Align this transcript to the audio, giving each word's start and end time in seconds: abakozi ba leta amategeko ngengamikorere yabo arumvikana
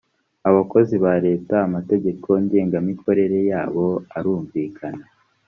abakozi 0.49 0.95
ba 1.03 1.13
leta 1.25 1.55
amategeko 1.67 2.27
ngengamikorere 2.43 3.37
yabo 3.51 3.87
arumvikana 4.17 5.05